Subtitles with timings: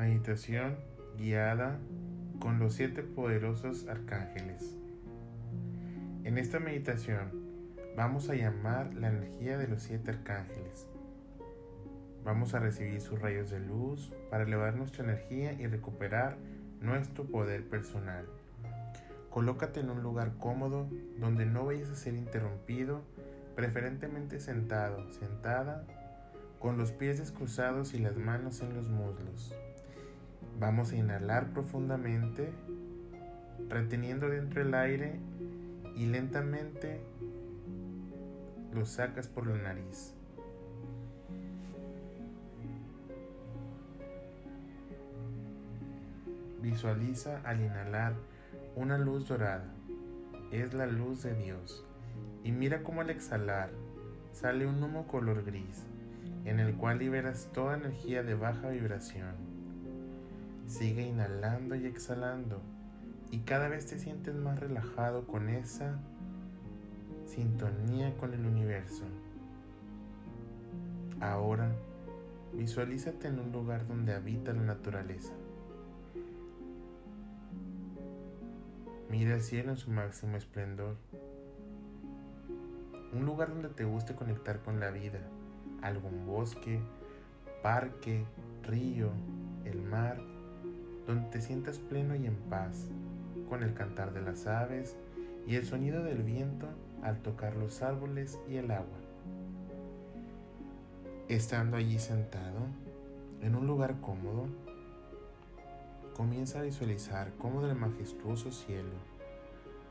[0.00, 0.78] Meditación
[1.18, 1.78] guiada
[2.40, 4.78] con los siete poderosos arcángeles.
[6.24, 7.30] En esta meditación
[7.98, 10.88] vamos a llamar la energía de los siete arcángeles.
[12.24, 16.38] Vamos a recibir sus rayos de luz para elevar nuestra energía y recuperar
[16.80, 18.24] nuestro poder personal.
[19.28, 20.88] Colócate en un lugar cómodo
[21.18, 23.02] donde no vayas a ser interrumpido,
[23.54, 25.84] preferentemente sentado, sentada,
[26.58, 29.54] con los pies descruzados y las manos en los muslos.
[30.60, 32.52] Vamos a inhalar profundamente,
[33.70, 35.18] reteniendo dentro el aire
[35.96, 37.00] y lentamente
[38.74, 40.14] lo sacas por la nariz.
[46.60, 48.12] Visualiza al inhalar
[48.76, 49.72] una luz dorada.
[50.52, 51.86] Es la luz de Dios.
[52.44, 53.70] Y mira cómo al exhalar
[54.32, 55.86] sale un humo color gris,
[56.44, 59.49] en el cual liberas toda energía de baja vibración.
[60.70, 62.60] Sigue inhalando y exhalando
[63.32, 65.98] y cada vez te sientes más relajado con esa
[67.26, 69.02] sintonía con el universo.
[71.20, 71.72] Ahora
[72.52, 75.32] visualízate en un lugar donde habita la naturaleza.
[79.10, 80.94] Mira el cielo en su máximo esplendor.
[83.12, 85.18] Un lugar donde te guste conectar con la vida.
[85.82, 86.78] Algún bosque,
[87.60, 88.24] parque,
[88.62, 89.10] río,
[89.64, 90.22] el mar
[91.10, 92.86] donde te sientas pleno y en paz,
[93.48, 94.96] con el cantar de las aves
[95.46, 96.68] y el sonido del viento
[97.02, 98.98] al tocar los árboles y el agua.
[101.28, 102.60] Estando allí sentado,
[103.40, 104.46] en un lugar cómodo,
[106.14, 109.10] comienza a visualizar cómo del majestuoso cielo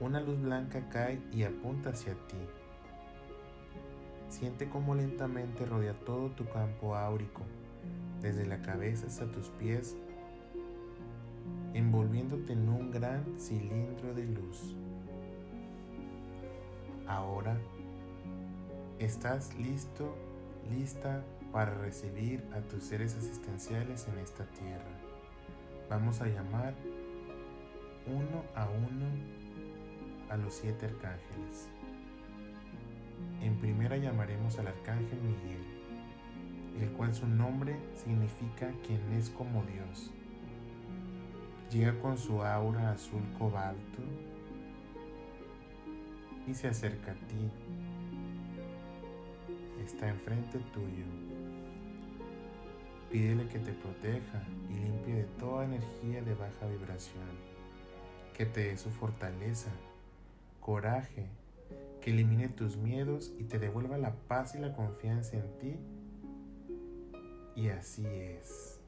[0.00, 2.38] una luz blanca cae y apunta hacia ti.
[4.28, 7.42] Siente cómo lentamente rodea todo tu campo áurico,
[8.20, 9.96] desde la cabeza hasta tus pies
[11.74, 14.74] envolviéndote en un gran cilindro de luz.
[17.06, 17.56] Ahora
[18.98, 20.16] estás listo,
[20.70, 24.98] lista para recibir a tus seres asistenciales en esta tierra.
[25.88, 26.74] Vamos a llamar
[28.06, 29.06] uno a uno
[30.30, 31.68] a los siete arcángeles.
[33.42, 35.62] En primera llamaremos al arcángel Miguel,
[36.80, 40.10] el cual su nombre significa quien es como Dios
[41.72, 44.02] Llega con su aura azul cobalto
[46.46, 47.50] y se acerca a ti.
[49.82, 51.06] Está enfrente tuyo.
[53.10, 57.24] Pídele que te proteja y limpie de toda energía de baja vibración,
[58.36, 59.70] que te dé su fortaleza,
[60.60, 61.26] coraje,
[62.02, 65.76] que elimine tus miedos y te devuelva la paz y la confianza en ti.
[67.56, 68.78] Y así es.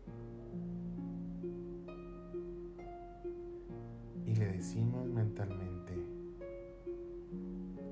[4.65, 5.93] Decimos mentalmente,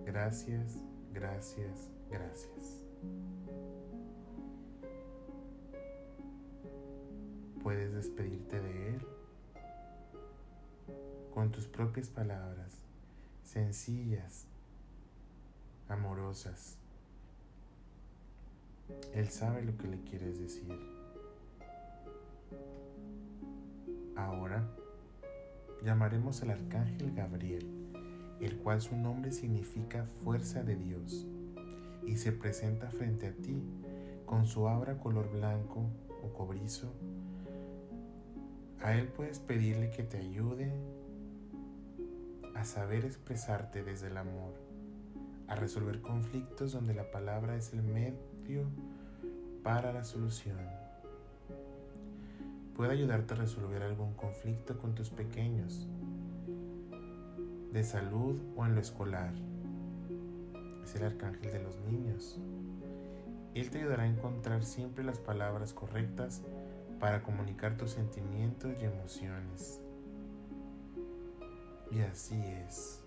[0.06, 0.78] gracias,
[1.12, 2.82] gracias, gracias.
[7.62, 9.06] Puedes despedirte de Él
[11.34, 12.86] con tus propias palabras,
[13.44, 14.46] sencillas,
[15.90, 16.78] amorosas.
[19.12, 20.74] Él sabe lo que le quieres decir.
[24.16, 24.66] Ahora,
[25.84, 27.66] llamaremos al arcángel Gabriel,
[28.40, 31.26] el cual su nombre significa fuerza de Dios,
[32.06, 33.62] y se presenta frente a ti
[34.26, 35.86] con su abra color blanco
[36.22, 36.92] o cobrizo.
[38.80, 40.72] A él puedes pedirle que te ayude
[42.54, 44.54] a saber expresarte desde el amor,
[45.46, 48.66] a resolver conflictos donde la palabra es el medio
[49.62, 50.81] para la solución
[52.74, 55.88] puede ayudarte a resolver algún conflicto con tus pequeños,
[57.72, 59.32] de salud o en lo escolar.
[60.82, 62.38] Es el arcángel de los niños.
[63.54, 66.42] Él te ayudará a encontrar siempre las palabras correctas
[66.98, 69.80] para comunicar tus sentimientos y emociones.
[71.90, 73.04] Y así es.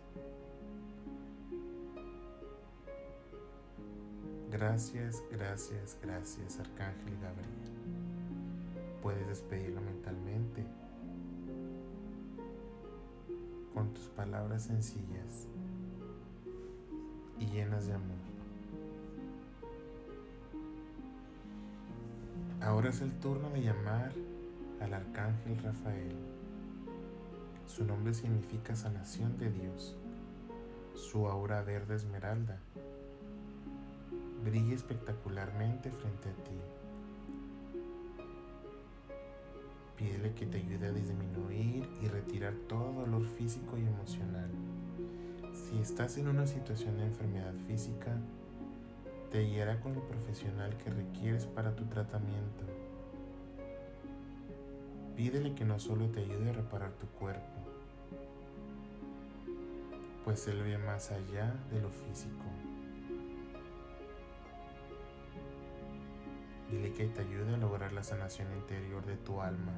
[4.52, 7.75] Gracias, gracias, gracias, Arcángel Gabriel
[9.06, 10.66] puedes despedirlo mentalmente
[13.72, 15.48] con tus palabras sencillas
[17.40, 18.18] y llenas de amor.
[22.62, 24.12] Ahora es el turno de llamar
[24.82, 26.16] al arcángel Rafael.
[27.68, 29.96] Su nombre significa sanación de Dios.
[30.96, 32.58] Su aura verde esmeralda
[34.44, 36.85] brilla espectacularmente frente a ti
[40.06, 44.52] Pídele que te ayude a disminuir y retirar todo dolor físico y emocional.
[45.52, 48.16] Si estás en una situación de enfermedad física,
[49.32, 52.66] te guiará con el profesional que requieres para tu tratamiento.
[55.16, 57.58] Pídele que no solo te ayude a reparar tu cuerpo,
[60.24, 62.46] pues Él ve más allá de lo físico.
[66.70, 69.74] Dile que te ayude a lograr la sanación interior de tu alma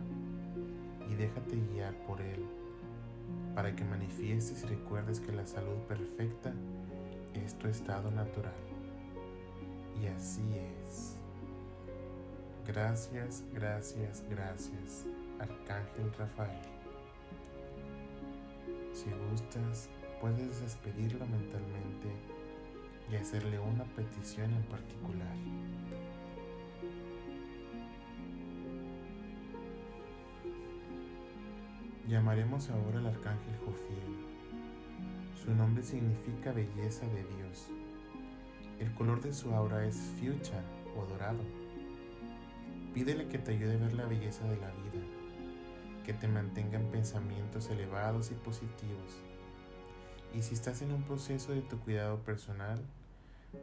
[1.10, 2.46] y déjate guiar por Él
[3.56, 6.54] para que manifiestes y recuerdes que la salud perfecta
[7.34, 8.54] es tu estado natural.
[10.02, 11.16] Y así es.
[12.68, 15.06] Gracias, gracias, gracias,
[15.40, 16.60] Arcángel Rafael.
[18.94, 19.90] Si gustas,
[20.20, 22.10] puedes despedirlo mentalmente
[23.10, 25.36] y hacerle una petición en particular.
[32.08, 34.28] Llamaremos ahora al arcángel Jofiel.
[35.44, 37.68] Su nombre significa belleza de Dios.
[38.80, 40.64] El color de su aura es fuchsia
[40.96, 41.40] o dorado.
[42.94, 45.06] Pídele que te ayude a ver la belleza de la vida,
[46.06, 49.22] que te mantenga en pensamientos elevados y positivos.
[50.34, 52.80] Y si estás en un proceso de tu cuidado personal,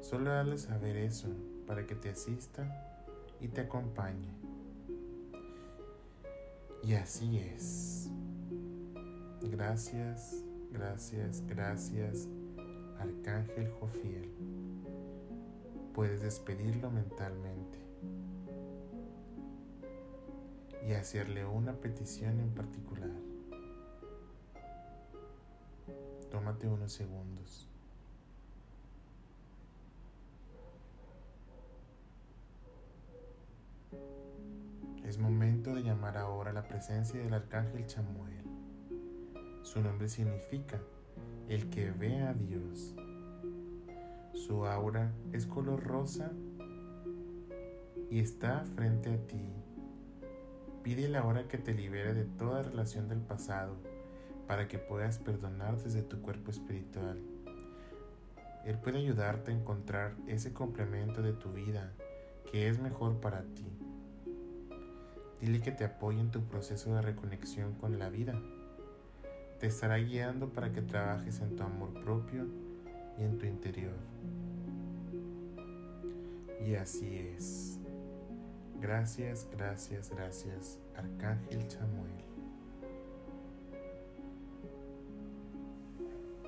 [0.02, 1.28] solo dale saber eso
[1.66, 2.66] para que te asista
[3.40, 4.28] y te acompañe.
[6.82, 8.10] Y así es.
[9.50, 10.42] Gracias,
[10.72, 12.28] gracias, gracias,
[12.98, 14.30] Arcángel Jofiel.
[15.92, 17.78] Puedes despedirlo mentalmente
[20.88, 23.10] y hacerle una petición en particular.
[26.30, 27.68] Tómate unos segundos.
[35.04, 38.53] Es momento de llamar ahora a la presencia del Arcángel Chamuel.
[39.74, 40.80] Su nombre significa
[41.48, 42.94] el que ve a Dios.
[44.32, 46.30] Su aura es color rosa
[48.08, 49.52] y está frente a ti.
[50.84, 53.74] Pídele ahora que te libere de toda relación del pasado
[54.46, 57.20] para que puedas perdonar desde tu cuerpo espiritual.
[58.64, 61.94] Él puede ayudarte a encontrar ese complemento de tu vida
[62.52, 63.66] que es mejor para ti.
[65.40, 68.40] Dile que te apoye en tu proceso de reconexión con la vida
[69.64, 72.46] te estará guiando para que trabajes en tu amor propio
[73.16, 73.96] y en tu interior.
[76.66, 77.78] Y así es.
[78.78, 82.12] Gracias, gracias, gracias, Arcángel Chamuel.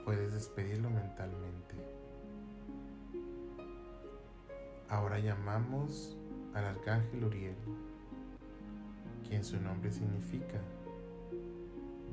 [0.05, 1.75] Puedes despedirlo mentalmente.
[4.91, 6.19] Ahora llamamos
[6.53, 7.57] al Arcángel Uriel,
[9.27, 10.61] quien su nombre significa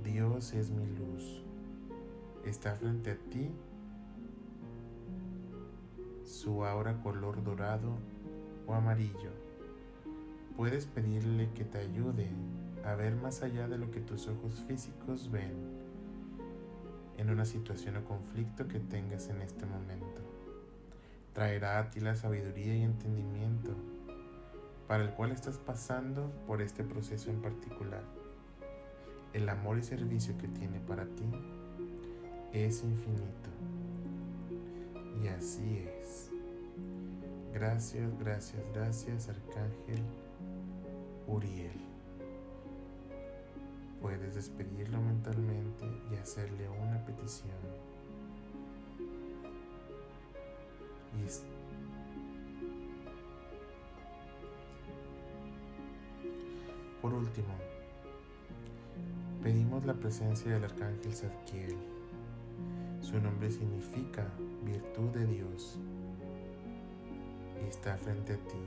[0.03, 1.41] Dios es mi luz.
[2.43, 3.49] Está frente a ti
[6.25, 7.95] su aura color dorado
[8.67, 9.31] o amarillo.
[10.57, 12.27] Puedes pedirle que te ayude
[12.83, 15.53] a ver más allá de lo que tus ojos físicos ven
[17.17, 20.21] en una situación o conflicto que tengas en este momento.
[21.31, 23.73] Traerá a ti la sabiduría y entendimiento
[24.85, 28.22] para el cual estás pasando por este proceso en particular
[29.33, 31.25] el amor y servicio que tiene para ti
[32.51, 33.49] es infinito.
[35.21, 36.29] Y así es.
[37.53, 40.03] Gracias, gracias, gracias, Arcángel
[41.27, 41.81] Uriel.
[44.01, 47.53] Puedes despedirlo mentalmente y hacerle una petición.
[51.15, 51.29] Y
[57.01, 57.53] Por último,
[59.43, 61.75] pedimos la presencia del arcángel Zadkiel.
[63.01, 64.25] Su nombre significa
[64.63, 65.77] virtud de Dios
[67.61, 68.63] y está frente a ti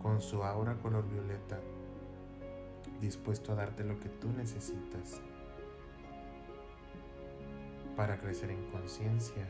[0.00, 1.60] con su aura color violeta,
[3.02, 5.20] dispuesto a darte lo que tú necesitas
[7.96, 9.46] para crecer en conciencia.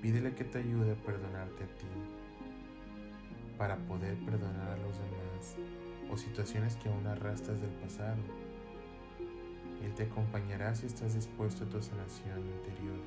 [0.00, 1.86] Pídele que te ayude a perdonarte a ti
[3.58, 5.56] para poder perdonar a los demás
[6.10, 8.47] o situaciones que aún arrastras del pasado
[9.84, 12.98] él te acompañará si estás dispuesto a tu sanación interior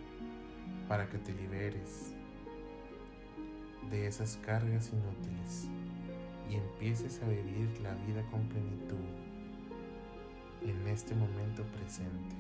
[0.88, 2.14] para que te liberes
[3.90, 5.68] de esas cargas inútiles
[6.50, 8.98] y empieces a vivir la vida con plenitud
[10.62, 12.36] en este momento presente.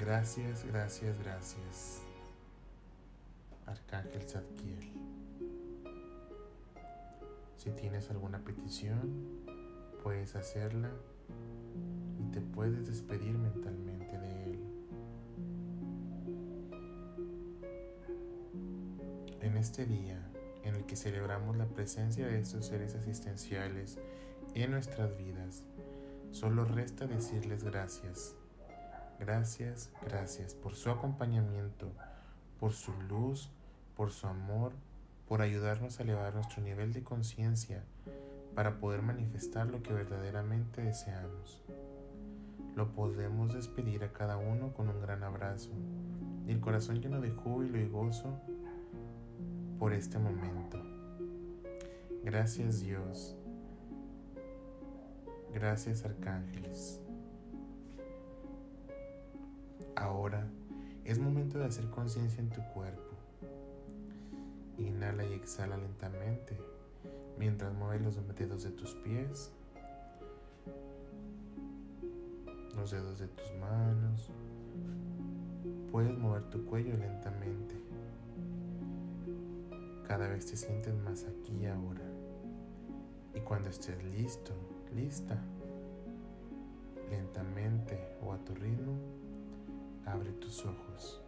[0.00, 2.02] Gracias, gracias, gracias.
[3.66, 4.92] Arcángel Zadkiel.
[7.56, 9.44] Si tienes alguna petición,
[10.02, 10.90] puedes hacerla
[12.18, 14.58] y te puedes despedir mentalmente de él.
[19.40, 20.20] En este día
[20.62, 23.98] en el que celebramos la presencia de estos seres asistenciales
[24.54, 25.64] en nuestras vidas,
[26.30, 28.34] solo resta decirles gracias.
[29.20, 31.92] Gracias, gracias por su acompañamiento,
[32.58, 33.50] por su luz,
[33.96, 34.72] por su amor,
[35.28, 37.84] por ayudarnos a elevar nuestro nivel de conciencia
[38.54, 41.62] para poder manifestar lo que verdaderamente deseamos.
[42.74, 45.70] Lo podemos despedir a cada uno con un gran abrazo
[46.46, 48.40] y el corazón lleno de júbilo y gozo
[49.78, 50.78] por este momento.
[52.22, 53.36] Gracias Dios.
[55.52, 57.00] Gracias arcángeles.
[59.94, 60.48] Ahora
[61.04, 63.02] es momento de hacer conciencia en tu cuerpo.
[64.78, 66.73] Inhala y exhala lentamente
[67.38, 69.52] mientras mueves los dedos de tus pies,
[72.76, 74.30] los dedos de tus manos.
[75.90, 77.74] Puedes mover tu cuello lentamente.
[80.06, 82.04] Cada vez te sientes más aquí y ahora.
[83.34, 84.52] Y cuando estés listo,
[84.94, 85.38] lista,
[87.10, 88.96] lentamente o a tu ritmo,
[90.06, 91.20] abre tus ojos.